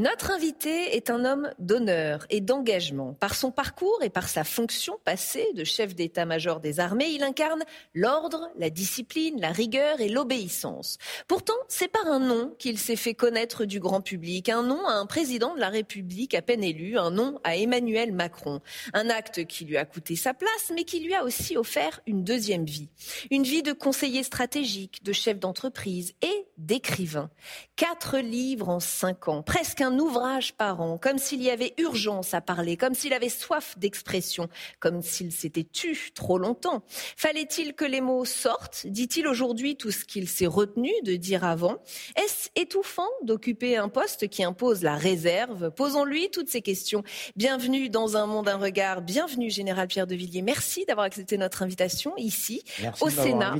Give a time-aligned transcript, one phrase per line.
[0.00, 3.12] Notre invité est un homme d'honneur et d'engagement.
[3.20, 7.62] Par son parcours et par sa fonction passée de chef d'état-major des armées, il incarne
[7.92, 10.96] l'ordre, la discipline, la rigueur et l'obéissance.
[11.28, 14.94] Pourtant, c'est par un nom qu'il s'est fait connaître du grand public, un nom à
[14.94, 18.62] un président de la République à peine élu, un nom à Emmanuel Macron.
[18.94, 22.24] Un acte qui lui a coûté sa place, mais qui lui a aussi offert une
[22.24, 22.88] deuxième vie.
[23.30, 27.30] Une vie de conseiller stratégique, de chef d'entreprise et d'écrivain.
[27.76, 32.34] Quatre livres en cinq ans, presque un ouvrage par an, comme s'il y avait urgence
[32.34, 36.82] à parler, comme s'il avait soif d'expression, comme s'il s'était tu trop longtemps.
[37.16, 38.86] Fallait-il que les mots sortent?
[38.86, 41.78] Dit-il aujourd'hui tout ce qu'il s'est retenu de dire avant?
[42.16, 45.70] Est-ce étouffant d'occuper un poste qui impose la réserve?
[45.70, 47.02] Posons-lui toutes ces questions.
[47.36, 49.02] Bienvenue dans Un monde, un regard.
[49.02, 50.42] Bienvenue, Général Pierre de Villiers.
[50.42, 52.62] Merci d'avoir accepté notre invitation ici,
[53.00, 53.54] au Sénat.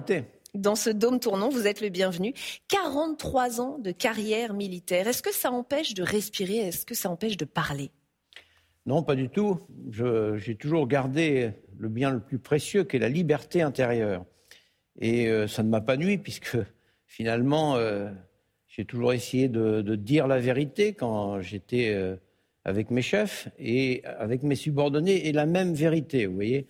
[0.55, 2.35] Dans ce dôme tournant, vous êtes le bienvenu.
[2.69, 5.07] 43 ans de carrière militaire.
[5.07, 6.57] Est-ce que ça empêche de respirer?
[6.57, 7.91] Est-ce que ça empêche de parler?
[8.87, 9.61] Non, pas du tout.
[10.37, 14.25] J'ai toujours gardé le bien le plus précieux qui est la liberté intérieure.
[14.99, 16.59] Et euh, ça ne m'a pas nuit puisque
[17.07, 18.11] finalement, euh,
[18.69, 22.17] j'ai toujours essayé de, dire la vérité quand j'étais euh,
[22.65, 26.67] avec mes chefs et avec mes subordonnés et la même vérité, vous voyez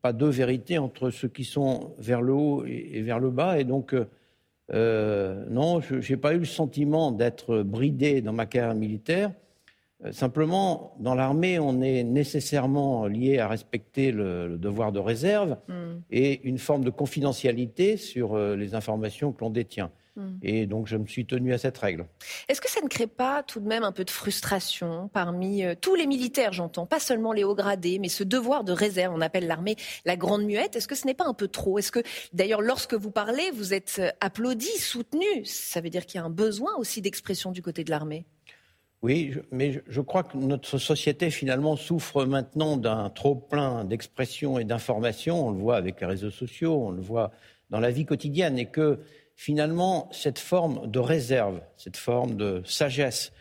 [0.00, 3.58] pas deux vérités entre ceux qui sont vers le haut et, vers le bas.
[3.58, 3.94] Et donc,
[4.72, 9.32] euh, non, je n'ai pas eu le sentiment d'être bridé dans ma carrière militaire.
[10.04, 15.74] Euh, simplement, dans l'armée, on est nécessairement lié à respecter le, devoir de réserve mm.
[16.10, 19.90] et une forme de confidentialité sur les informations que l'on détient.
[20.16, 20.36] Hmm.
[20.42, 22.06] Et donc, je me suis tenu à cette règle.
[22.48, 25.74] Est-ce que ça ne crée pas tout de même un peu de frustration parmi euh,
[25.80, 29.22] tous les militaires, j'entends, pas seulement les hauts gradés, mais ce devoir de réserve, on
[29.22, 30.76] appelle l'armée la grande muette?
[30.76, 31.78] Est-ce que ce n'est pas un peu trop?
[31.78, 32.00] Est-ce que,
[32.34, 35.44] d'ailleurs, lorsque vous parlez, vous êtes euh, applaudi, soutenu?
[35.44, 38.26] Ça veut dire qu'il y a un besoin aussi d'expression du côté de l'armée
[39.02, 44.64] oui, mais je crois que notre société finalement souffre maintenant d'un trop plein d'expression et
[44.64, 45.48] d'informations.
[45.48, 47.32] On le voit avec les réseaux sociaux, on le voit
[47.70, 49.00] dans la vie quotidienne, et que
[49.34, 53.32] finalement, cette forme de réserve, cette forme de sagesse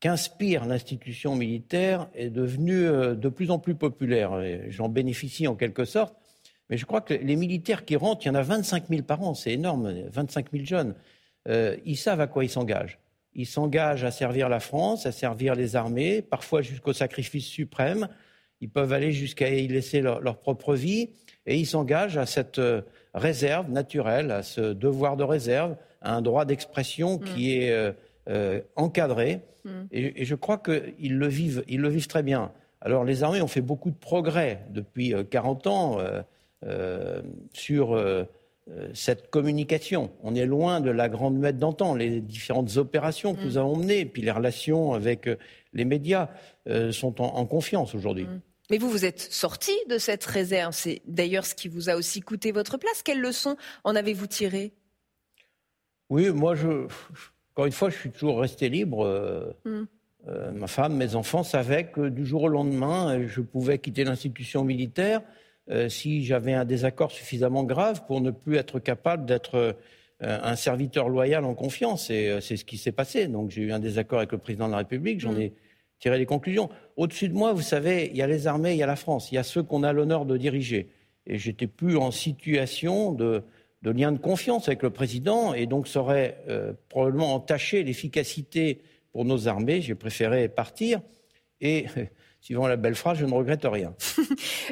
[0.00, 4.32] qu'inspire l'institution militaire est devenue euh, de plus en plus populaire.
[4.68, 6.16] J'en bénéficie en quelque sorte.
[6.70, 9.22] Mais je crois que les militaires qui rentrent, il y en a 25 000 par
[9.22, 10.94] an, c'est énorme, 25 000 jeunes,
[11.46, 12.98] euh, ils savent à quoi ils s'engagent.
[13.34, 18.08] Ils s'engagent à servir la France, à servir les armées, parfois jusqu'au sacrifice suprême.
[18.60, 21.10] Ils peuvent aller jusqu'à y laisser leur, leur, propre vie,
[21.46, 22.82] et ils s'engagent à cette euh,
[23.14, 27.20] réserve naturelle, à ce devoir de réserve, à un droit d'expression mm.
[27.20, 27.92] qui est euh,
[28.28, 29.40] euh, encadré.
[29.64, 29.70] Mm.
[29.90, 32.52] Et, je crois qu'ils le vivent, ils le vivent très bien.
[32.80, 35.98] Alors les armées ont fait beaucoup de progrès depuis 40 euh, ans
[37.54, 37.98] sur
[38.94, 40.10] cette communication.
[40.22, 41.94] On est loin de la grande muette d'antan.
[41.94, 43.44] Les différentes opérations que mm.
[43.44, 45.28] nous avons menées, puis les relations avec
[45.72, 46.30] les médias
[46.90, 48.26] sont en, confiance aujourd'hui.
[48.70, 50.72] Mais vous, vous êtes sorti de cette réserve.
[50.72, 53.02] C'est d'ailleurs ce qui vous a aussi coûté votre place.
[53.02, 54.72] Quelles leçons en avez-vous tiré
[56.08, 56.86] Oui, moi, je,
[57.54, 59.04] encore une fois, je suis toujours resté libre.
[59.04, 59.52] Euh,
[60.26, 64.64] euh, ma femme, mes enfants savaient que du jour au lendemain, je pouvais quitter l'institution
[64.64, 65.22] militaire
[65.70, 69.76] euh, si j'avais un désaccord suffisamment grave pour ne plus être capable d'être
[70.20, 72.08] un serviteur loyal en confiance.
[72.08, 73.26] Et c'est ce qui s'est passé.
[73.26, 75.20] Donc j'ai eu un désaccord avec le président de la République.
[75.20, 75.40] J'en hmm.
[75.40, 75.52] ai
[76.04, 76.68] tirer les conclusions.
[76.96, 79.32] Au-dessus de moi, vous savez, il y a les armées, il y a la France,
[79.32, 80.88] il y a ceux qu'on a l'honneur de diriger.
[81.26, 83.42] Et j'étais plus en situation de,
[83.82, 89.24] lien de confiance avec le président, et donc ça aurait euh, probablement entaché l'efficacité pour
[89.24, 89.80] nos armées.
[89.80, 91.00] J'ai préféré partir.
[91.60, 91.86] Et
[92.44, 93.94] suivant la belle phrase, je ne regrette rien.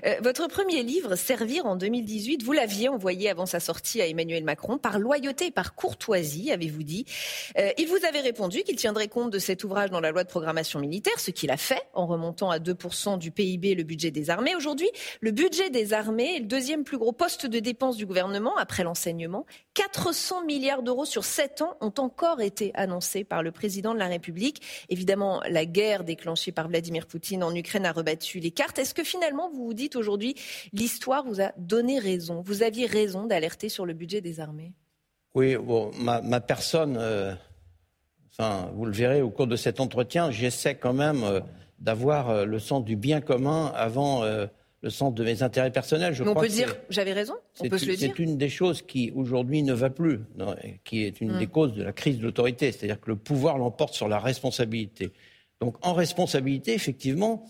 [0.07, 4.43] Euh, votre premier livre, Servir en 2018, vous l'aviez envoyé avant sa sortie à Emmanuel
[4.43, 7.05] Macron par loyauté et par courtoisie, avez-vous dit.
[7.59, 10.29] Euh, il vous avait répondu qu'il tiendrait compte de cet ouvrage dans la loi de
[10.29, 14.31] programmation militaire, ce qu'il a fait en remontant à 2% du PIB le budget des
[14.31, 14.57] armées.
[14.57, 14.89] Aujourd'hui,
[15.21, 18.83] le budget des armées est le deuxième plus gros poste de dépense du gouvernement après
[18.83, 19.47] l'enseignement.
[19.75, 24.09] 400 milliards d'euros sur 7 ans ont encore été annoncés par le président de la
[24.09, 24.63] République.
[24.89, 28.79] Évidemment, la guerre déclenchée par Vladimir Poutine en Ukraine a rebattu les cartes.
[28.79, 30.35] Est-ce que finalement, vous vous dites aujourd'hui,
[30.73, 32.43] l'histoire vous a donné raison?
[32.43, 34.73] Vous aviez raison d'alerter sur le budget des armées?
[35.35, 35.57] Oui,
[35.99, 37.35] ma, personne, euh,
[38.33, 41.41] enfin, vous le verrez au cours de cet entretien, j'essaie quand même euh,
[41.79, 46.13] d'avoir euh, le sens du bien commun avant le sens de mes intérêts personnels.
[46.13, 48.13] Je on peut dire, j'avais raison, on peut se le dire.
[48.15, 50.21] C'est une des choses qui aujourd'hui ne va plus,
[50.85, 51.51] qui est une des hum.
[51.51, 55.13] causes de la crise de l'autorité, c'est-à-dire que le pouvoir l'emporte sur la responsabilité.
[55.63, 57.45] Donc en responsabilité, effectivement,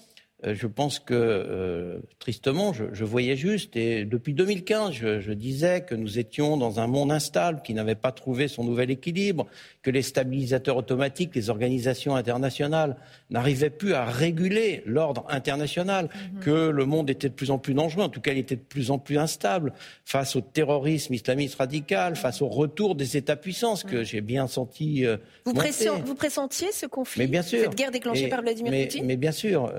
[0.45, 3.75] euh, je pense que, euh, tristement, je, voyais juste.
[3.75, 8.13] Et depuis 2015, je, disais que nous étions dans un monde instable, qui n'avait pas
[8.13, 9.47] trouvé son nouvel équilibre,
[9.83, 12.97] que les stabilisateurs automatiques, les organisations internationales
[13.31, 16.41] n'arrivaient plus à réguler l'ordre international, mhm.
[16.41, 18.63] que le monde était de plus en plus dangereux, en tout cas il était de
[18.63, 19.73] plus en plus instable
[20.05, 25.05] face au terrorisme islamiste radical, face au retour des États-puissances que j'ai bien senti.
[25.05, 29.07] Euh, vous, vous, pressentiez ce conflit, cette guerre déclenchée par Vladimir Poutine?
[29.07, 29.73] Mais bien sûr.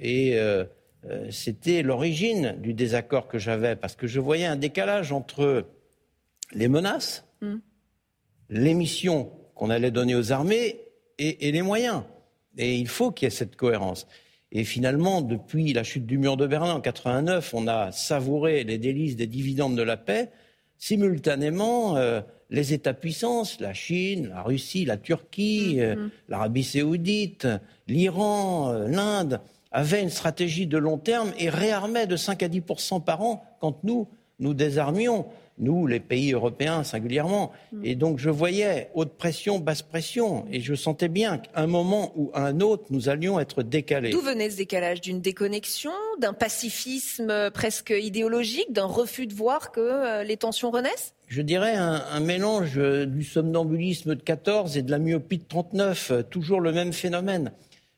[0.00, 0.64] Et euh,
[1.10, 5.66] euh, c'était l'origine du désaccord que j'avais, parce que je voyais un décalage entre
[6.52, 7.56] les menaces, mm.
[8.50, 10.80] les missions qu'on allait donner aux armées
[11.18, 12.02] et, les moyens.
[12.58, 14.06] Et il faut qu'il y ait cette cohérence.
[14.52, 18.78] Et finalement, depuis la chute du mur de Berlin en 89, on a savouré les
[18.78, 20.30] délices des dividendes de la paix.
[20.78, 22.20] Simultanément, euh,
[22.50, 26.10] les États-puissances, la Chine, la Russie, la Turquie, mm-hmm.
[26.28, 27.48] l'Arabie saoudite,
[27.88, 29.40] l'Iran, l'Inde,
[29.74, 32.62] avait une stratégie de long terme et réarmait de 5 à 10
[33.04, 34.08] par an quand nous,
[34.38, 35.26] nous désarmions,
[35.58, 37.52] nous, les pays européens singulièrement.
[37.72, 37.84] Mm.
[37.84, 42.12] Et donc je voyais haute pression, basse pression, et je sentais bien qu'à un moment
[42.16, 44.10] ou à un autre, nous allions être décalés.
[44.10, 49.80] D'où venait ce décalage D'une déconnexion, d'un pacifisme presque idéologique, d'un refus de voir que
[49.80, 51.14] euh, les tensions renaissent?
[51.28, 56.10] Je dirais un, un, mélange du somnambulisme de 14 et de la myopie de 39,
[56.10, 57.52] euh, toujours le même phénomène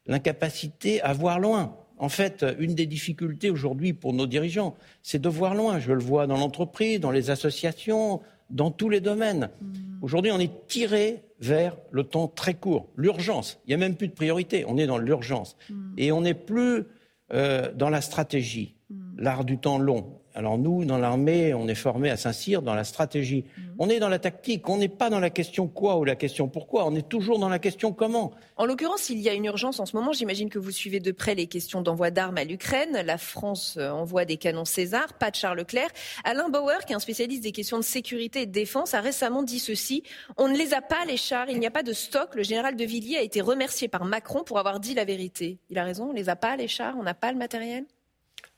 [0.07, 1.77] l'incapacité à voir loin.
[1.99, 5.79] En fait, une des difficultés aujourd'hui pour nos dirigeants, c'est de voir loin.
[5.79, 8.21] Je le vois dans l'entreprise, dans les associations,
[8.51, 9.51] dans tous les domaines.
[9.61, 9.75] Mm.
[10.03, 13.61] Aujourd'hui, on est tiré vers le temps très court, l'urgence.
[13.67, 15.57] Il n'y a même plus de priorité, on est dans l'urgence.
[15.69, 15.95] Mm.
[15.99, 16.85] Et on n'est plus
[17.33, 19.19] euh, dans la stratégie, mm.
[19.19, 20.16] l'art du temps long.
[20.37, 23.47] Alors nous, dans l'armée, on est formé à Saint-Cyr dans la stratégie.
[23.57, 23.75] Mhm.
[23.79, 26.47] On est dans la tactique, on n'est pas dans la question quoi ou la question
[26.47, 28.33] pourquoi, on est toujours dans la question comment.
[28.59, 30.13] En l'occurrence, il y a une urgence en ce moment.
[30.13, 33.01] J'imagine que vous suivez de près les questions d'envoi d'armes à l'Ukraine.
[33.03, 35.89] La France euh, envoie des canons César, pas de Charles Leclerc.
[36.25, 39.43] Alain Bauer, qui est un spécialiste des questions de sécurité et de défense, a récemment
[39.43, 40.03] dit ceci.
[40.37, 42.35] On ne les a pas, les chars, il n'y a pas de stock.
[42.35, 45.61] Le général de Villiers a été remercié par Macron pour avoir dit la vérité.
[45.71, 47.87] Il a raison, on ne les a pas, les chars, on n'a pas le matériel?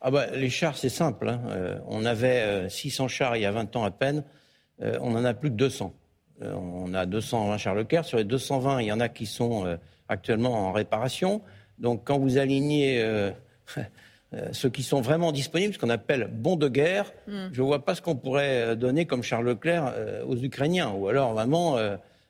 [0.01, 1.29] Ah bah, Les chars, c'est simple.
[1.29, 1.41] Hein.
[1.49, 4.25] Euh, on avait 600 euh, chars il y a 20 ans à peine.
[4.81, 5.93] Euh, on n'en a plus que 200.
[6.41, 8.05] on a 220 chars Leclerc.
[8.05, 9.79] Sur les 220, il y en a qui sont
[10.09, 11.43] actuellement en réparation.
[11.79, 13.05] Donc quand vous alignez
[14.53, 17.49] ceux qui sont vraiment disponibles, ce qu'on appelle bons de guerre, hmm.
[17.53, 19.93] je ne vois pas ce qu'on pourrait donner comme Charles Leclerc
[20.27, 20.93] aux Ukrainiens.
[20.93, 21.77] Ou alors vraiment,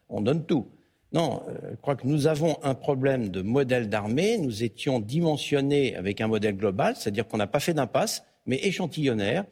[0.08, 0.68] on donne tout.
[1.12, 4.36] Non, euh, je crois que nous avons un problème de modèle d'armée.
[4.38, 9.44] Nous étions dimensionnés avec un modèle global, c'est-à-dire qu'on n'a pas fait d'impasse, mais échantillonnaire.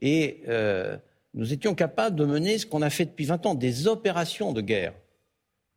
[0.00, 0.96] Et euh,
[1.34, 4.60] nous étions capables de mener ce qu'on a fait depuis 20 ans, des opérations de
[4.60, 4.94] guerre.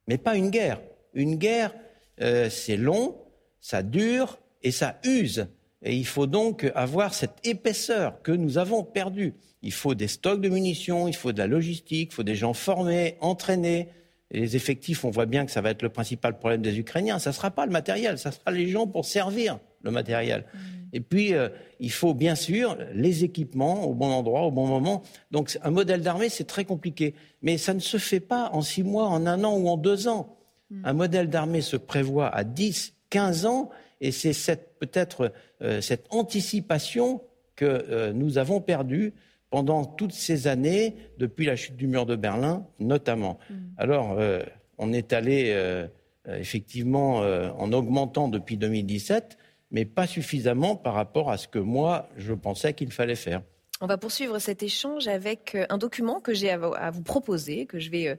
[0.07, 0.81] Mais pas une guerre.
[1.13, 1.73] Une guerre,
[2.21, 3.15] euh, c'est long,
[3.61, 5.47] ça dure et ça use.
[5.83, 9.35] Et il faut donc avoir cette épaisseur que nous avons perdue.
[9.61, 12.53] Il faut des stocks de munitions, il faut de la logistique, il faut des gens
[12.53, 13.89] formés, entraînés,
[14.31, 17.19] les effectifs, on voit bien que ça va être le principal problème des Ukrainiens.
[17.19, 20.45] Ça ne sera pas le matériel, ça sera les gens pour servir le matériel.
[20.53, 20.57] Mm.
[20.93, 25.03] Et puis, euh, il faut bien sûr les équipements au bon endroit, au bon moment.
[25.31, 27.15] Donc, un modèle d'armée, c'est très compliqué.
[27.41, 30.07] Mais ça ne se fait pas en six mois, en un an ou en deux
[30.07, 30.37] ans.
[30.69, 30.81] Mm.
[30.85, 33.69] Un modèle d'armée se prévoit à 10, 15 ans,
[34.01, 37.21] et c'est peut-être euh, cette anticipation
[37.55, 39.13] que euh, nous avons perdue
[39.49, 43.39] pendant toutes ces années, depuis la chute du mur de Berlin notamment.
[43.49, 43.53] Mm.
[43.77, 44.43] Alors, euh,
[44.77, 45.87] on est allé euh,
[46.27, 49.37] effectivement euh, en augmentant depuis 2017,
[49.71, 53.41] mais pas suffisamment par rapport à ce que moi, je pensais qu'il fallait faire.
[53.81, 57.79] On va poursuivre cet échange avec euh, un document que j'ai à vous proposer, que
[57.79, 58.15] je vais euh,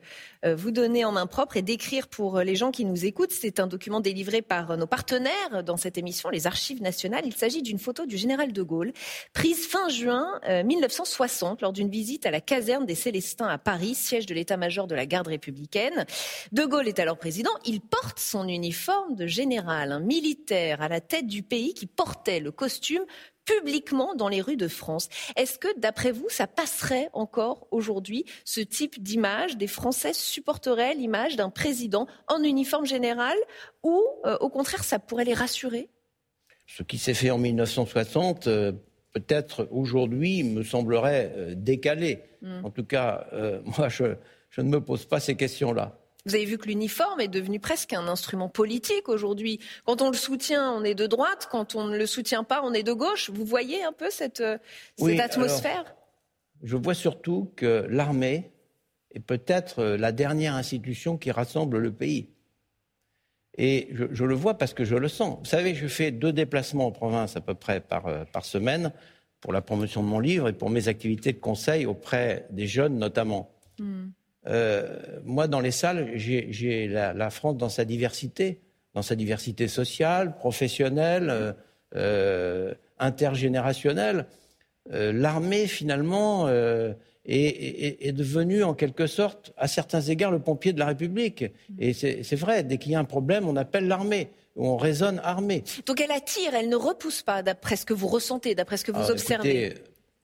[0.46, 3.32] euh, vous donner en main propre et décrire pour les gens qui nous écoutent.
[3.32, 7.24] C'est un document délivré par nos partenaires dans cette émission, les Archives nationales.
[7.26, 8.94] Il s'agit d'une photo du général de Gaulle,
[9.34, 14.24] prise fin juin 1960 lors d'une visite à la caserne des Célestins à Paris, siège
[14.24, 16.06] de l'état-major de la garde républicaine.
[16.52, 17.50] De Gaulle est alors président.
[17.66, 22.40] Il porte son uniforme de général, un militaire à la tête du pays qui portait
[22.40, 23.04] le costume
[23.58, 25.08] publiquement dans les rues de France.
[25.36, 29.56] Est-ce que, d'après vous, ça passerait encore aujourd'hui, ce type d'image?
[29.56, 33.36] Des Français supporteraient l'image d'un président en uniforme général
[33.82, 35.88] ou, euh, au contraire, ça pourrait les rassurer?
[36.66, 38.72] Ce qui s'est fait en 1960, euh,
[39.12, 42.22] peut-être aujourd'hui, me semblerait euh, décalé.
[42.42, 42.64] Hmm.
[42.64, 43.26] En tout cas,
[43.78, 45.98] moi, je ne me pose pas ces questions-là.
[46.26, 49.58] Vous avez vu que l'uniforme est devenu presque un instrument politique aujourd'hui.
[49.86, 51.48] Quand on le soutient, on est de droite.
[51.50, 53.30] Quand on ne le soutient pas, on est de gauche.
[53.30, 54.58] Vous voyez un peu cette, euh,
[55.18, 55.94] atmosphère?
[56.62, 58.52] Je vois surtout que l'armée
[59.14, 62.28] est peut-être euh, la dernière institution qui rassemble le pays.
[63.56, 65.38] Et je, le vois parce que je le sens.
[65.40, 68.92] Vous savez, je fais deux déplacements en province à peu près par, euh, par semaine
[69.40, 72.98] pour la promotion de mon livre et pour mes activités de conseil auprès des jeunes
[72.98, 73.50] notamment.
[73.78, 74.08] Hmm.
[74.46, 78.60] Euh, moi, dans les salles, j'ai la, France dans sa diversité,
[78.94, 81.52] dans sa diversité sociale, professionnelle, euh,
[81.96, 84.26] euh, intergénérationnelle.
[84.92, 86.48] L'armée, finalement,
[87.24, 91.44] est, devenue, en quelque sorte, à certains égards, le pompier de la République.
[91.78, 95.64] Et c'est vrai, dès qu'il y a un problème, on appelle l'armée on raisonne armée.
[95.86, 98.92] Donc elle attire, elle ne repousse pas, d'après ce que vous ressentez, d'après ce que
[98.92, 99.74] vous observez.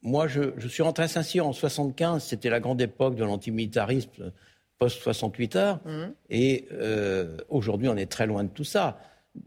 [0.07, 4.33] Moi, je, suis rentré à Saint-Cyr en 75, c'était la grande époque de l'antimilitarisme
[4.79, 5.81] post-68 heures.
[5.85, 6.05] Mmh.
[6.31, 9.01] Et euh, aujourd'hui, on est très loin de tout ça,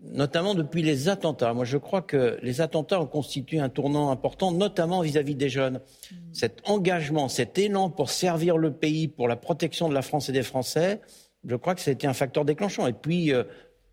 [0.04, 1.54] notamment depuis les attentats.
[1.54, 5.80] Moi, je crois que les attentats ont constitué un tournant important, notamment vis-à-vis des jeunes.
[6.12, 6.16] Mmh.
[6.34, 10.34] Cet engagement, cet élan pour servir le pays, pour la protection de la France et
[10.34, 11.00] des Français,
[11.46, 12.86] je crois que ça a été un facteur déclenchant.
[12.86, 13.44] Et puis, euh,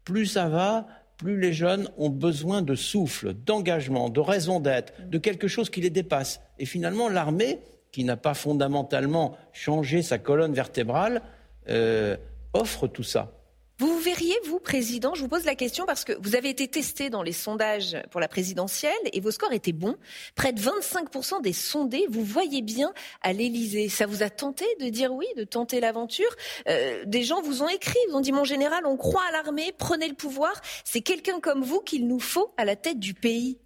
[0.02, 5.18] plus ça va, plus les jeunes ont besoin de souffle, d'engagement, de raison d'être, de
[5.18, 6.40] quelque chose qui les dépasse.
[6.58, 7.60] Et finalement, l'armée,
[7.92, 11.22] qui n'a pas fondamentalement changé sa colonne vertébrale,
[11.68, 12.16] euh,
[12.52, 13.35] offre tout ça.
[13.78, 17.10] Vous verriez, vous, président, je vous pose la question parce que vous avez été testé
[17.10, 19.96] dans les sondages pour la présidentielle et vos scores étaient bons.
[20.34, 23.90] Près de 25% des sondés vous voyez bien à l'Élysée.
[23.90, 26.30] Ça vous a tenté de dire oui, de tenter l'aventure?
[26.68, 29.74] Euh, Des gens vous ont écrit, vous ont dit mon général, on croit à l'armée,
[29.76, 30.52] prenez le pouvoir.
[30.84, 33.58] C'est quelqu'un comme vous qu'il nous faut à la tête du pays.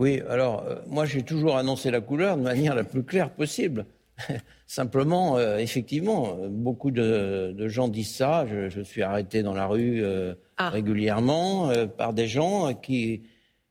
[0.00, 3.86] Oui, alors euh, moi j'ai toujours annoncé la couleur de manière la plus claire possible.
[4.66, 8.46] Simplement, euh, effectivement, beaucoup de, gens disent ça.
[8.46, 10.70] Je, suis arrêté dans la rue euh, ah.
[10.70, 13.22] régulièrement euh, par des gens qui,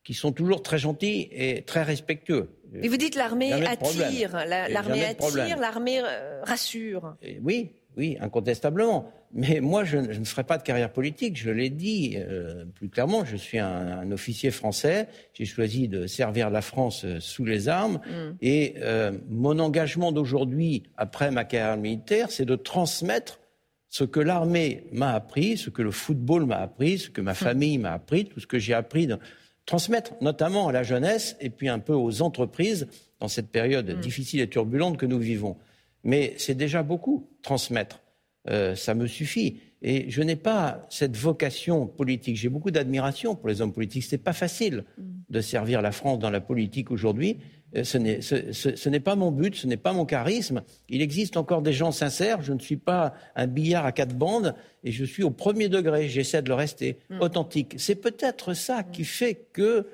[0.04, 2.50] qui sont toujours très gentils et très respectueux.
[2.72, 6.02] Mais vous dites l'armée attire, l'armée attire, l'armée
[6.44, 7.16] rassure.
[7.42, 9.12] oui, oui, incontestablement.
[9.34, 11.38] Mais moi, je, ne ferai pas de carrière politique.
[11.38, 13.26] Je l'ai dit euh, plus clairement.
[13.26, 15.10] Je suis un, officier français.
[15.34, 18.00] J'ai choisi de servir la France euh, sous les armes.
[18.08, 18.38] Mm.
[18.42, 23.42] Et euh, mon engagement d'aujourd'hui, après ma carrière militaire, c'est de transmettre
[23.90, 27.36] ce que l'armée m'a appris, ce que le football m'a appris, ce que ma mm.
[27.36, 29.18] famille m'a appris, tout ce que j'ai appris, de
[29.66, 32.88] transmettre notamment à la jeunesse et puis un peu aux entreprises
[33.20, 34.00] dans cette période mm.
[34.00, 35.58] difficile et turbulente que nous vivons.
[36.04, 38.02] Mais c'est déjà beaucoup transmettre.
[38.50, 39.60] Euh, ça me suffit.
[39.82, 42.36] Et je n'ai pas cette vocation politique.
[42.36, 44.04] J'ai beaucoup d'admiration pour les hommes politiques.
[44.04, 45.04] Ce n'est pas facile mm.
[45.30, 47.40] de servir la France dans la politique aujourd'hui.
[47.76, 50.64] Euh, ce n'est pas mon but, ce n'est pas mon charisme.
[50.90, 52.42] Il existe encore des gens sincères.
[52.42, 56.10] Je ne suis pas un billard à quatre bandes et je suis au premier degré.
[56.10, 57.22] J'essaie de le rester mm.
[57.22, 57.76] authentique.
[57.78, 59.88] C'est peut-être ça qui fait que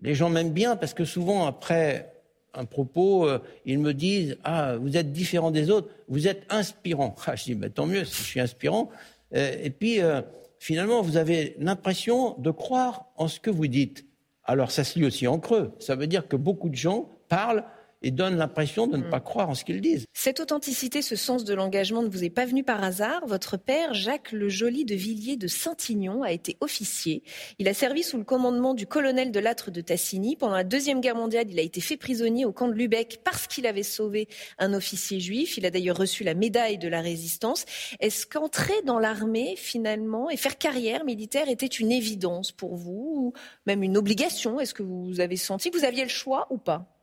[0.00, 2.09] les gens m'aiment bien parce que souvent après
[2.54, 7.14] un propos, euh, ils me disent Ah, vous êtes différent des autres, vous êtes inspirant.
[7.26, 8.90] Ah, je dis bah, Tant mieux si je suis inspirant.
[9.34, 10.22] Euh, et puis, euh,
[10.58, 14.04] finalement, vous avez l'impression de croire en ce que vous dites.
[14.44, 15.72] Alors, ça se lit aussi en creux.
[15.78, 17.64] Ça veut dire que beaucoup de gens parlent
[18.02, 19.10] et donnent l'impression de ne mm.
[19.10, 20.06] pas croire en ce qu'ils disent.
[20.12, 23.26] Cette authenticité, ce sens de l'engagement ne vous est pas venu par hasard.
[23.26, 27.22] Votre père, Jacques le Joli de Villiers de Saint-Ignon, a été officier.
[27.58, 30.36] Il a servi sous le commandement du colonel de Lattre de Tassigny.
[30.36, 33.46] Pendant la Deuxième Guerre mondiale, il a été fait prisonnier au camp de Lubeck parce
[33.46, 34.28] qu'il avait sauvé
[34.58, 35.58] un officier juif.
[35.58, 37.64] Il a d'ailleurs reçu la médaille de la résistance.
[38.00, 43.32] Est-ce qu'entrer dans l'armée, finalement, et faire carrière militaire était une évidence pour vous, ou
[43.66, 44.60] même une obligation?
[44.60, 46.99] Est-ce que vous avez senti que vous aviez le choix ou pas?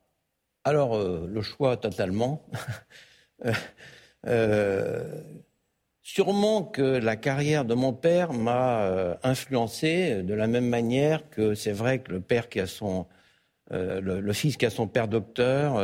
[0.67, 2.45] Alors, euh, le choix totalement.
[3.45, 3.53] Euh,
[4.25, 5.21] euh,
[6.01, 11.71] sûrement que la carrière de mon père m'a influencé de la même manière que c'est
[11.71, 13.05] vrai que le père qui a son
[13.71, 15.75] euh, le, fils qui a son père docteur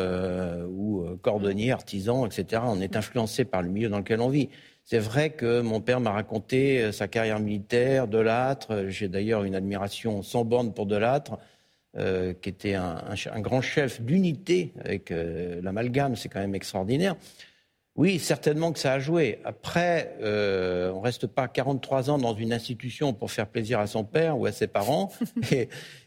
[0.68, 2.64] ou cordonnier, artisan, etc.
[2.66, 4.50] On est influencé par le milieu dans lequel on vit.
[4.84, 8.86] C'est vrai que mon père m'a raconté sa carrière militaire, Delattre.
[8.88, 11.38] J'ai d'ailleurs une admiration sans borne pour Delattre,
[11.96, 15.14] qui était un, un grand chef d'unité avec
[15.62, 16.16] l'amalgame.
[16.16, 17.16] C'est quand même extraordinaire.
[17.96, 19.38] Oui, certainement que ça a joué.
[19.44, 24.04] Après, euh, on reste pas 43 ans dans une institution pour faire plaisir à son
[24.04, 25.12] père ou à ses parents.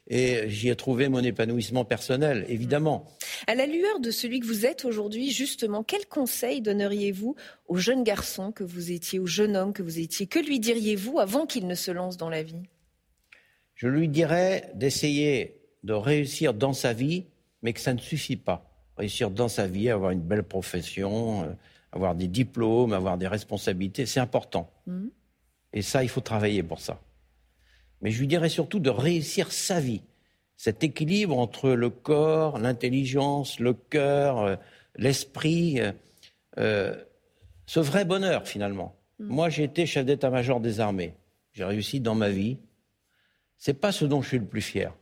[0.08, 3.04] et, j'y ai trouvé mon épanouissement personnel, évidemment.
[3.46, 7.36] À la lueur de celui que vous êtes aujourd'hui, justement, quel conseil donneriez-vous
[7.68, 10.26] au jeune garçon que vous étiez, au jeune homme que vous étiez?
[10.26, 12.62] Que lui diriez-vous avant qu'il ne se lance dans la vie?
[13.76, 15.55] Je lui dirais d'essayer
[15.86, 17.24] de réussir dans sa vie,
[17.62, 18.70] mais que ça ne suffit pas.
[18.98, 21.44] Réussir dans sa vie, avoir une belle profession.
[21.44, 21.52] Euh,
[21.96, 24.70] avoir des diplômes, avoir des responsabilités, c'est important.
[24.86, 25.08] Mm.
[25.72, 27.00] Et ça, il faut travailler pour ça.
[28.00, 30.02] Mais je lui dirais surtout de réussir sa vie.
[30.56, 34.56] Cet équilibre entre le corps, l'intelligence, le cœur, euh,
[34.96, 35.92] l'esprit, euh,
[36.58, 36.94] euh,
[37.66, 38.94] ce vrai bonheur finalement.
[39.18, 39.26] Mm.
[39.26, 41.14] Moi, j'ai été chef d'état-major des armées.
[41.52, 42.58] J'ai réussi dans ma vie.
[43.58, 44.92] C'est pas ce dont je suis le plus fier.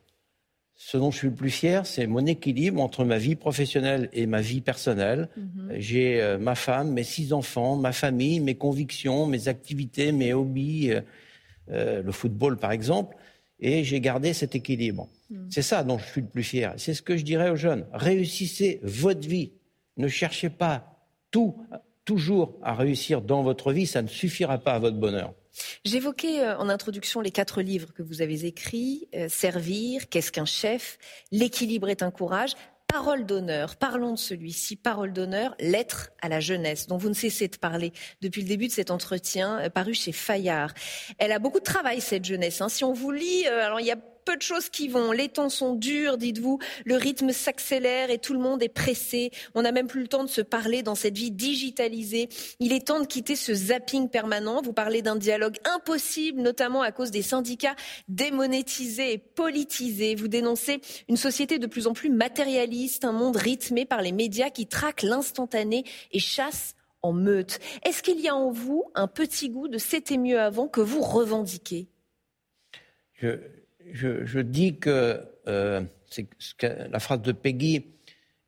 [0.76, 4.26] Ce dont je suis le plus fier, c'est mon équilibre entre ma vie professionnelle et
[4.26, 5.28] ma vie personnelle.
[5.36, 5.68] Mhm.
[5.76, 10.90] J'ai euh, ma femme, mes six enfants, ma famille, mes convictions, mes activités, mes hobbies,
[10.90, 11.00] euh,
[11.70, 13.16] euh, le football par exemple,
[13.60, 15.08] et j'ai gardé cet équilibre.
[15.30, 15.46] Mhm.
[15.48, 16.74] C'est ça dont je suis le plus fier.
[16.76, 17.86] C'est ce que je dirais aux jeunes.
[17.92, 19.52] Réussissez votre vie.
[19.96, 20.98] Ne cherchez pas
[21.30, 21.56] tout,
[22.04, 23.86] toujours à réussir dans votre vie.
[23.86, 25.34] Ça ne suffira pas à votre bonheur.
[25.84, 30.44] J'évoquais euh, en introduction les quatre livres que vous avez écrits euh, Servir, Qu'est-ce qu'un
[30.44, 30.98] chef
[31.30, 32.54] L'équilibre est un courage.
[32.86, 37.48] Parole d'honneur, parlons de celui-ci, parole d'honneur, lettre à la jeunesse, dont vous ne cessez
[37.48, 40.72] de parler depuis le début de cet entretien, euh, paru chez Fayard.
[41.18, 42.60] Elle a beaucoup de travail, cette jeunesse.
[42.60, 42.68] Hein.
[42.68, 45.12] Si on vous lit, alors il y a peu de choses qui vont.
[45.12, 46.58] Les temps sont durs, dites-vous.
[46.84, 49.30] Le rythme s'accélère et tout le monde est pressé.
[49.54, 52.28] On n'a même plus le temps de se parler dans cette vie digitalisée.
[52.60, 54.62] Il est temps de quitter ce zapping permanent.
[54.62, 57.76] Vous parlez d'un dialogue impossible, notamment à cause des syndicats
[58.08, 60.14] démonétisés et politisés.
[60.14, 64.50] Vous dénoncez une société de plus en plus matérialiste, un monde rythmé par les médias
[64.50, 67.60] qui traquent l'instantané et chassent en meute.
[67.84, 71.02] Est-ce qu'il y a en vous un petit goût de c'était mieux avant que vous
[71.02, 71.88] revendiquez?
[74.40, 76.28] Dis que euh, c'est
[76.70, 77.86] la phrase de Peggy,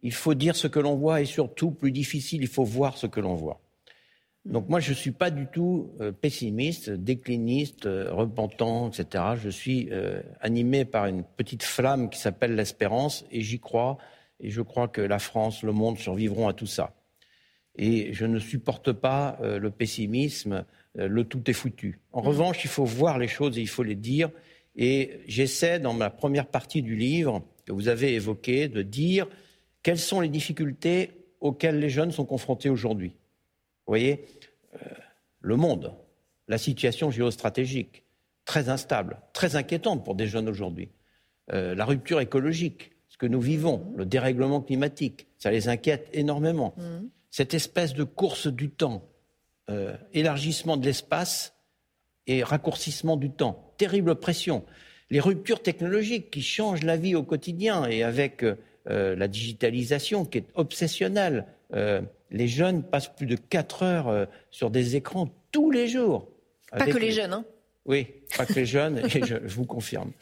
[0.02, 3.06] il faut dire ce que l'on voit et surtout, plus difficile, il faut voir ce
[3.06, 3.60] que l'on voit.
[4.44, 9.24] Donc moi, je ne suis pas du tout euh, pessimiste, décliniste, euh, repentant, etc.
[9.42, 9.90] Je suis
[10.40, 13.98] animé par une petite flamme qui s'appelle l'espérance et j'y crois.
[14.38, 16.94] Et je crois que la France, le monde survivront à tout ça.
[17.74, 22.00] Et je ne supporte pas le pessimisme, le tout est foutu.
[22.12, 22.26] En mmh.
[22.26, 24.30] revanche, il faut voir les choses et il faut les dire.
[24.76, 29.26] Et j'essaie, dans ma première partie du livre, que vous avez évoqué, de dire
[29.82, 31.10] quelles sont les difficultés
[31.40, 33.10] auxquelles les jeunes sont confrontés aujourd'hui.
[33.10, 34.26] Vous voyez,
[34.74, 34.78] euh,
[35.40, 35.94] le monde,
[36.48, 38.04] la situation géostratégique,
[38.44, 40.90] très instable, très inquiétante pour des jeunes aujourd'hui.
[41.52, 46.74] Euh, la rupture écologique, ce que nous vivons, le dérèglement climatique, ça les inquiète énormément.
[46.76, 47.06] Mmh.
[47.30, 49.08] Cette espèce de course du temps,
[49.70, 51.55] euh, élargissement de l'espace
[52.26, 54.64] et raccourcissement du temps terrible pression.
[55.10, 58.44] Les ruptures technologiques qui changent la vie au quotidien et avec
[58.88, 61.46] euh, la digitalisation qui est obsessionnelle.
[61.74, 66.28] Euh, les jeunes passent plus de 4 heures euh, sur des écrans tous les jours.
[66.70, 67.44] Pas que les, jeunes, hein
[67.84, 70.12] Oui, pas que les jeunes, et je, je vous confirme.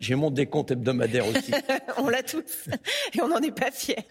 [0.00, 1.52] J'ai mon décompte hebdomadaire aussi.
[1.98, 2.68] on l'a tous,
[3.14, 4.04] et on n'en est pas fiers.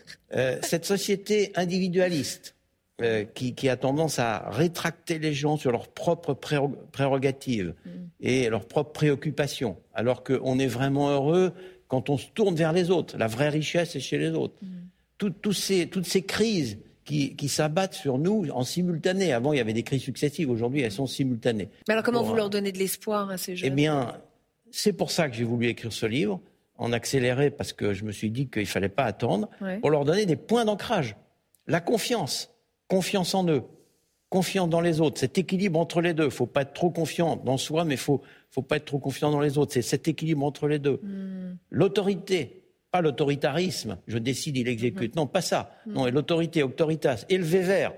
[0.61, 2.54] cette société individualiste,
[3.01, 7.89] euh, qui, a tendance à rétracter les gens sur leurs propres prérogatives mm.
[8.21, 11.51] et leurs propres préoccupations, alors qu'on est vraiment heureux
[11.89, 13.17] quand on se tourne vers les autres.
[13.17, 14.55] La vraie richesse est chez les autres.
[14.61, 15.51] Mm.
[15.51, 19.33] ces, toutes ces crises qui, s'abattent sur nous en simultané.
[19.33, 20.49] Avant, il y avait des crises successives.
[20.49, 21.67] Aujourd'hui, elles sont simultanées.
[21.89, 23.73] Mais alors, comment vous leur donnez de l'espoir à ces jeunes?
[23.73, 24.13] Eh bien,
[24.71, 26.39] c'est pour ça que j'ai voulu écrire ce livre,
[26.77, 29.49] en accéléré, parce que je me suis dit qu'il ne fallait pas attendre,
[29.81, 31.17] pour leur donner des points d'ancrage.
[31.67, 32.54] La confiance
[32.87, 33.63] confiance en eux,
[34.29, 36.23] confiance dans les autres, cet équilibre entre les deux.
[36.23, 38.21] Il ne faut pas être trop confiant dans soi, mais il faut,
[38.51, 39.73] faut pas être trop confiant dans les autres.
[39.73, 40.99] C'est cet équilibre entre les deux.
[41.03, 41.57] Hmm.
[41.69, 45.15] L'autorité, pas l'autoritarisme, je décide, il exécute.
[45.15, 45.19] Hmm.
[45.19, 45.71] Non, pas ça.
[45.85, 45.93] Hmm.
[45.93, 47.93] Non, et l'autorité, autoritas, le vert.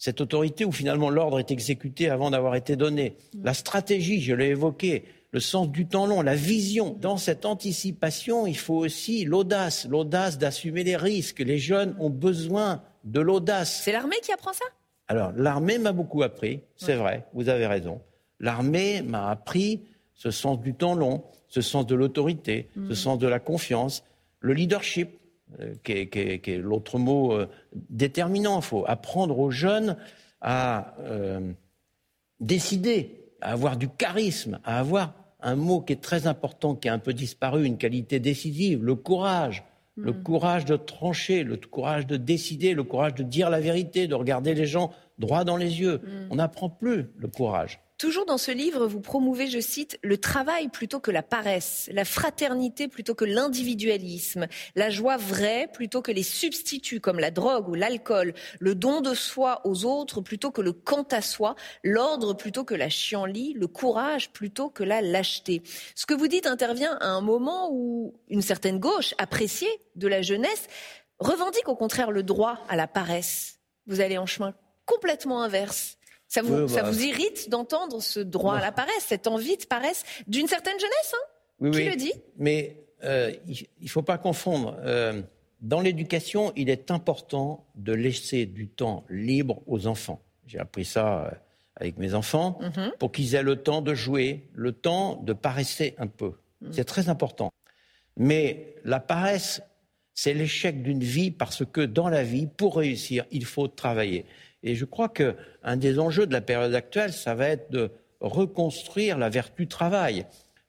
[0.00, 3.16] Cette autorité où finalement l'ordre est exécuté avant d'avoir été donné.
[3.42, 6.96] La stratégie, je l'ai évoqué, le sens du temps long, la vision.
[7.00, 11.40] Dans cette anticipation, il faut aussi l'audace, l'audace d'assumer les risques.
[11.40, 13.82] Les jeunes ont besoin de l'audace.
[13.82, 14.64] C'est l'armée qui apprend ça?
[15.08, 18.00] Alors, l'armée m'a beaucoup appris, c'est vrai, vous avez raison.
[18.40, 19.82] L'armée m'a appris
[20.14, 22.94] ce sens du temps long, ce sens de l'autorité, ce mhm.
[22.94, 24.04] sens de la confiance.
[24.40, 25.18] le leadership,
[25.60, 28.58] euh, qui est, l'autre mot euh, déterminant.
[28.58, 29.96] Il faut apprendre aux jeunes
[30.42, 31.52] à euh,
[32.38, 36.92] décider, à avoir du charisme, à avoir un mot qui est très important, qui a
[36.92, 39.64] un peu disparu, une qualité décisive, le courage.
[39.98, 40.22] Le mm.
[40.22, 44.54] courage de trancher, le courage de décider, le courage de dire la vérité, de regarder
[44.54, 45.98] les gens droit dans les yeux.
[45.98, 46.28] Mm.
[46.30, 47.80] On n'apprend plus le courage.
[47.98, 52.04] Toujours dans ce livre, vous promouvez, je cite, le travail plutôt que la paresse, la
[52.04, 57.74] fraternité plutôt que l'individualisme, la joie vraie plutôt que les substituts comme la drogue ou
[57.74, 62.62] l'alcool, le don de soi aux autres plutôt que le quant à soi, l'ordre plutôt
[62.62, 65.64] que la chienlit, le courage plutôt que la lâcheté.
[65.96, 70.22] Ce que vous dites intervient à un moment où une certaine gauche, appréciée de la
[70.22, 70.68] jeunesse,
[71.18, 73.58] revendique au contraire le droit à la paresse.
[73.88, 74.54] Vous allez en chemin
[74.86, 75.97] complètement inverse.
[76.28, 76.92] Ça vous, bah.
[76.92, 81.26] irrite d'entendre ce droit à la paresse, cette envie de paresse d'une certaine jeunesse hein?
[81.60, 82.12] Oui, Qui le dit?
[82.36, 84.76] Mais euh, il ne faut pas confondre.
[84.84, 85.22] Euh,
[85.60, 90.22] dans l'éducation, il est important de laisser du temps libre aux enfants.
[90.46, 91.30] J'ai appris ça euh,
[91.76, 92.92] avec mes enfants, mhm.
[92.98, 96.32] pour qu'ils aient le temps de jouer, le temps de paresser un peu.
[96.60, 96.72] Mhm.
[96.72, 97.50] C'est très important.
[98.16, 99.62] Mais la paresse,
[100.14, 104.26] c'est l'échec d'une vie parce que dans la vie, pour réussir, il faut travailler.
[104.62, 107.90] Et je crois qu'un des enjeux de la période actuelle, ça va être de
[108.20, 110.26] reconstruire la vertu travail.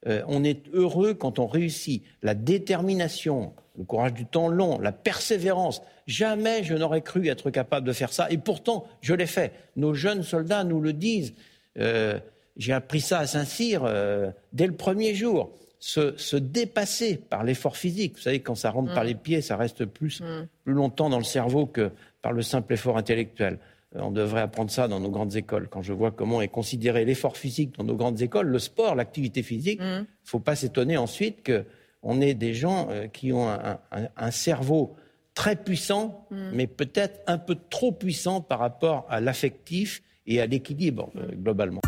[0.08, 2.04] Euh, on est heureux quand on réussit.
[2.22, 5.82] La détermination, le courage du temps long, la persévérance.
[6.08, 8.30] Jamais je n'aurais cru être capable de faire ça.
[8.32, 9.54] Et pourtant, je l'ai fait.
[9.76, 11.34] Nos jeunes soldats nous le disent.
[11.78, 12.20] Euh,
[12.58, 15.52] j'ai appris ça à Saint-Cyr euh, dès le premier jour.
[15.80, 18.16] Se, dépasser par l'effort physique.
[18.18, 19.08] Vous savez, quand ça rentre par mm.
[19.08, 20.48] les pieds, ça reste plus, mm.
[20.66, 23.60] plus longtemps dans le cerveau que par le simple effort intellectuel.
[23.96, 25.68] Euh, on devrait apprendre ça dans nos grandes écoles.
[25.70, 29.44] Quand je vois comment est considéré l'effort physique dans nos grandes écoles, le sport, l'activité
[29.44, 30.00] physique, il mm.
[30.00, 34.96] ne faut pas s'étonner ensuite qu'on ait des gens euh, qui ont un, cerveau
[35.34, 36.50] très puissant, mm.
[36.54, 41.82] mais peut-être un peu trop puissant par rapport à l'affectif et à l'équilibre euh, globalement.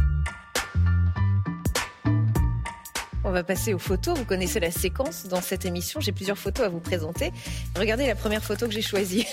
[3.32, 4.20] On va passer aux photos.
[4.20, 6.02] Vous connaissez la séquence dans cette émission.
[6.02, 7.32] J'ai plusieurs photos à vous présenter.
[7.80, 9.26] Regardez la première photo que j'ai choisie.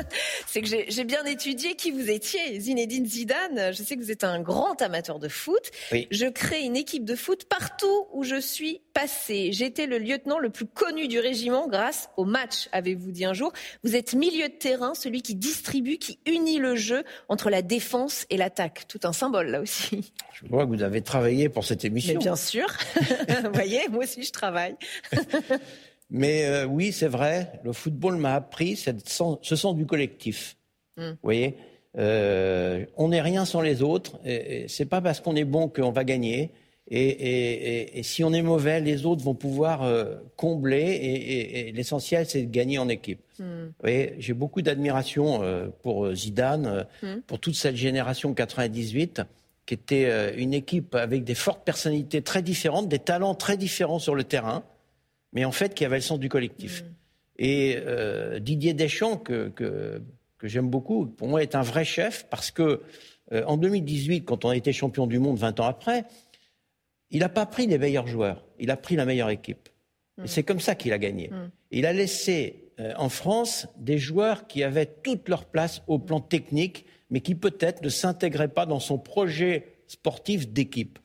[0.46, 3.72] c'est que j'ai bien étudié qui vous étiez, Zinedine Zidane.
[3.72, 5.70] Je sais que vous êtes un grand amateur de foot.
[6.10, 9.52] Je crée une équipe de foot partout où je suis passé.
[9.52, 13.54] J'étais le lieutenant le plus connu du régiment grâce au match, avez-vous dit un jour.
[13.84, 18.26] Vous êtes milieu de terrain, celui qui distribue, qui unit le jeu entre la défense
[18.28, 18.84] et l'attaque.
[18.86, 20.12] Tout un symbole là aussi.
[20.34, 22.14] Je vois que vous avez travaillé pour cette émission.
[22.14, 22.66] Mais bien sûr.
[23.46, 24.76] Vous voyez, moi aussi je travaille.
[26.10, 28.92] Mais euh, oui, c'est vrai, le football m'a appris ce
[29.56, 30.56] sens du collectif.
[30.96, 31.10] Hmm.
[31.10, 31.56] Vous voyez,
[31.98, 34.18] euh, on n'est rien sans les autres.
[34.24, 36.52] Et, c'est pas parce qu'on est bon qu'on va gagner.
[36.88, 40.92] Et, si on est mauvais, les autres vont pouvoir euh, combler.
[40.92, 43.20] Et, l'essentiel, c'est de gagner en équipe.
[43.40, 43.66] Hmm.
[43.66, 45.42] Vous voyez, j'ai beaucoup d'admiration
[45.82, 47.16] pour Zidane, hmm.
[47.26, 49.22] pour toute cette génération 98
[49.66, 53.98] qui était euh, une équipe avec des fortes personnalités très différentes, des talents très différents
[53.98, 54.64] sur le terrain,
[55.32, 56.82] mais en fait qui avait le sens du collectif.
[56.82, 56.86] Mm.
[57.38, 60.00] Et euh, Didier Deschamps, que, que,
[60.42, 62.82] j'aime beaucoup, pour moi est un vrai chef parce que
[63.32, 66.04] euh, en 2018, quand on a été champion du monde 20 ans après,
[67.10, 69.68] il n'a pas pris les meilleurs joueurs, il a pris la meilleure équipe.
[70.18, 70.26] Et mm.
[70.28, 71.28] c'est comme ça qu'il a gagné.
[71.28, 71.50] Mm.
[71.72, 72.62] Il a laissé
[72.98, 77.82] en France des joueurs qui avaient toute leur place au plan technique mais qui peut-être
[77.82, 80.98] ne s'intégrait pas dans son projet sportif d'équipe.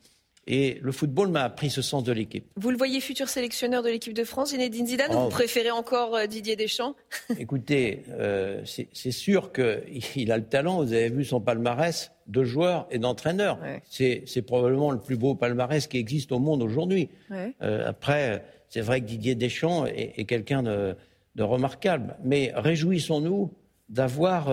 [0.47, 2.45] Et le football m'a appris ce sens de l'équipe.
[2.55, 5.29] Vous le voyez futur sélectionneur de l'équipe de France, Zinedine Zidane, ou vous oh.
[5.29, 6.95] préférez encore euh, Didier Deschamps?
[7.39, 10.83] Écoutez, euh, c'est sûr qu'il a le talent.
[10.83, 13.59] Vous avez vu son palmarès de joueur et d'entraîneur.
[13.89, 17.09] C'est probablement le plus beau palmarès qui existe au monde aujourd'hui.
[17.31, 20.95] Euh, après, c'est vrai que Didier Deschamps est, quelqu'un de,
[21.35, 22.17] de, remarquable.
[22.23, 23.53] Mais réjouissons-nous
[23.89, 24.49] d'avoir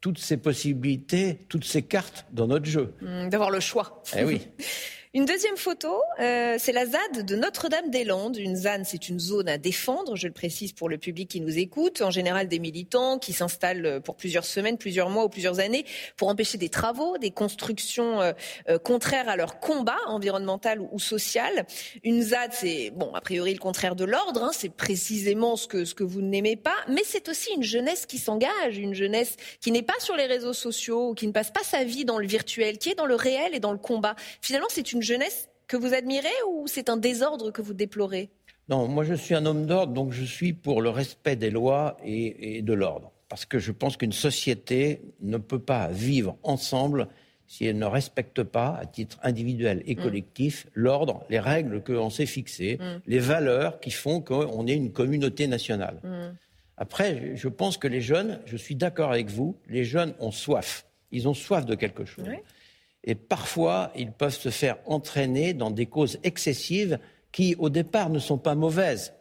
[0.00, 2.94] toutes ces possibilités, toutes ces cartes dans notre jeu.
[3.00, 4.02] Mmh, d'avoir le choix.
[4.16, 4.48] Eh oui.
[5.16, 8.36] Une deuxième photo, euh, c'est la ZAD de Notre-Dame-des-Landes.
[8.36, 11.56] Une ZAN, c'est une zone à défendre, je le précise pour le public qui nous
[11.56, 12.02] écoute.
[12.02, 15.86] En général, des militants qui s'installent pour plusieurs semaines, plusieurs mois ou plusieurs années
[16.18, 18.32] pour empêcher des travaux, des constructions euh,
[18.68, 21.64] euh, contraires à leur combat environnemental ou, social.
[22.04, 24.44] Une ZAD, c'est, bon, a priori le contraire de l'ordre.
[24.44, 26.76] Hein, c'est précisément ce que, ce que vous n'aimez pas.
[26.88, 30.52] Mais c'est aussi une jeunesse qui s'engage, une jeunesse qui n'est pas sur les réseaux
[30.52, 33.54] sociaux, qui ne passe pas sa vie dans le virtuel, qui est dans le réel
[33.54, 34.14] et dans le combat.
[34.42, 38.30] Finalement, c'est une jeunesse que vous admirez ou c'est un désordre que vous déplorez?
[38.68, 41.96] Non, moi je suis un homme d'ordre, donc je suis pour le respect des lois
[42.04, 43.12] et, de l'ordre.
[43.28, 47.08] Parce que je pense qu'une société ne peut pas vivre ensemble
[47.48, 50.02] si elle ne respecte pas, à titre individuel et mm.
[50.02, 53.02] collectif, l'ordre, les règles que l'on s'est fixées, mm.
[53.06, 56.00] les valeurs qui font qu'on est une communauté nationale.
[56.02, 56.36] Mm.
[56.76, 60.86] Après, je pense que les jeunes, je suis d'accord avec vous, les jeunes ont soif.
[61.12, 62.26] Ils ont soif de quelque chose.
[63.04, 66.98] Et parfois, ils peuvent se faire entraîner dans des causes excessives
[67.32, 69.12] qui, au départ, ne sont pas mauvaises.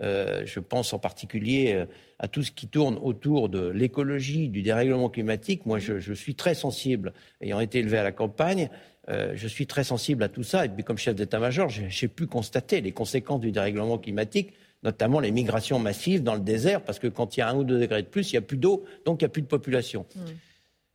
[0.00, 1.86] Euh, je pense en particulier euh,
[2.18, 5.66] à tout ce qui tourne autour de l'écologie, du dérèglement climatique.
[5.66, 8.70] Moi, je, suis très sensible, ayant été élevé à la campagne,
[9.10, 10.64] euh, je suis très sensible à tout ça.
[10.64, 15.30] Et puis, comme chef d'état-major, j'ai pu constater les conséquences du dérèglement climatique, notamment les
[15.30, 18.02] migrations massives dans le désert, parce que quand il y a un ou deux degrés
[18.02, 20.06] de plus, il n'y a plus d'eau, donc il n'y a plus de population.
[20.16, 20.20] Mmh.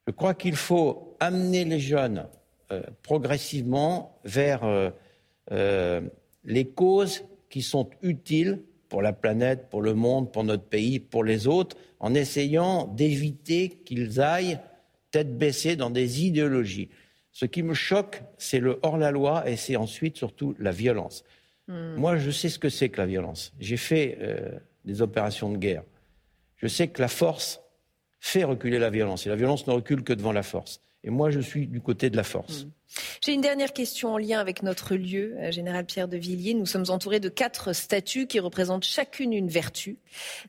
[0.07, 2.27] Je crois qu'il faut amener les jeunes
[3.03, 4.91] progressivement vers
[5.51, 11.23] les causes qui sont utiles pour la planète, pour le monde, pour notre pays, pour
[11.23, 14.59] les autres, en essayant d'éviter qu'ils aillent
[15.11, 16.89] tête baissée dans des idéologies.
[17.31, 21.23] Ce qui me choque, c'est le hors-la-loi et c'est ensuite surtout la violence.
[21.67, 21.95] Hmm.
[21.95, 23.53] Moi, je sais ce que c'est que la violence.
[23.59, 24.51] J'ai fait euh,
[24.85, 25.83] des opérations de guerre.
[26.55, 27.61] Je sais que la force
[28.27, 30.81] fait reculer la violence et la violence ne recule que devant la force.
[31.03, 32.65] Et moi, je suis du côté de la force.
[32.65, 32.71] Hmm.
[33.23, 36.53] J'ai une dernière question en lien avec notre lieu, euh, Général Pierre de Villiers.
[36.53, 39.99] Nous sommes entourés de quatre statues qui représentent chacune une vertu.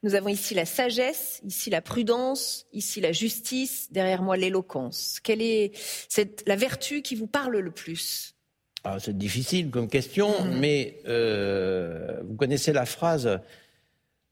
[0.02, 5.20] Nous avons ici la sagesse, ici la prudence, ici la justice, derrière moi l'éloquence.
[5.22, 5.70] Quelle est
[6.08, 8.34] cette, la vertu qui vous parle le plus?
[8.82, 10.58] Ah, C'est difficile comme question, hmm.
[10.58, 13.40] mais euh, vous connaissez la phrase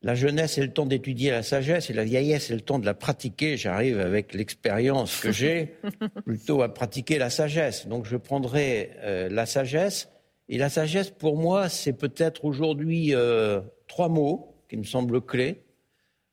[0.03, 2.87] la jeunesse, c'est le temps d'étudier la sagesse et la vieillesse, c'est le temps de
[2.87, 3.57] la pratiquer.
[3.57, 5.75] J'arrive avec l'expérience que j'ai
[6.25, 7.89] plutôt à pratiquer la sagesse.
[7.89, 10.11] Donc je prendrai euh, la sagesse.
[10.49, 15.63] Et la sagesse, pour moi, c'est peut-être aujourd'hui euh, trois mots qui me semblent clés.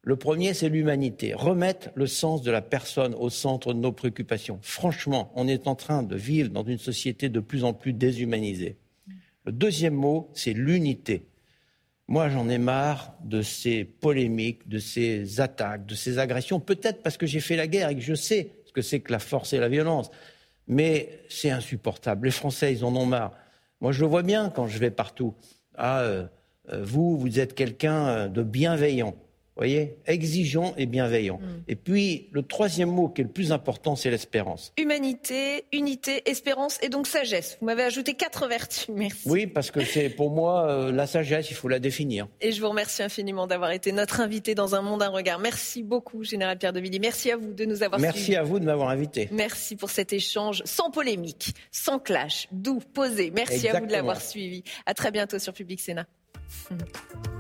[0.01, 1.33] Le premier, c'est l'humanité.
[1.33, 4.59] Remettre le sens de la personne au centre de nos préoccupations.
[4.61, 8.77] Franchement, on est en train de vivre dans une société de plus en plus déshumanisée.
[9.45, 11.25] Le deuxième mot, c'est l'unité.
[12.07, 16.59] Moi, j'en ai marre de ces polémiques, de ces attaques, de ces agressions.
[16.59, 19.11] Peut-être parce que j'ai fait la guerre et que je sais ce que c'est que
[19.11, 20.11] la force et la violence.
[20.67, 22.27] Mais c'est insupportable.
[22.27, 23.31] Les Français, ils en ont marre.
[23.79, 25.33] Moi, je le vois bien quand je vais partout.
[25.75, 26.25] Ah, euh,
[26.71, 29.15] euh, vous, vous êtes quelqu'un de bienveillant
[29.55, 31.37] voyez, exigeant et bienveillant.
[31.37, 31.63] Mm.
[31.67, 34.73] Et puis, le troisième mot qui est le plus important, c'est l'espérance.
[34.77, 37.57] Humanité, unité, espérance et donc sagesse.
[37.59, 39.21] Vous m'avez ajouté quatre vertus, merci.
[39.25, 42.27] Oui, parce que c'est pour moi euh, la sagesse, il faut la définir.
[42.41, 45.39] Et je vous remercie infiniment d'avoir été notre invité dans Un Monde, un Regard.
[45.39, 46.99] Merci beaucoup, Général Pierre de Villiers.
[46.99, 49.29] Merci à vous de nous avoir Merci à vous de m'avoir invité.
[49.31, 53.31] Merci pour cet échange sans polémique, sans clash, doux, posé.
[53.31, 54.63] Merci à vous de l'avoir suivi.
[54.85, 56.07] À très bientôt sur Public Sénat.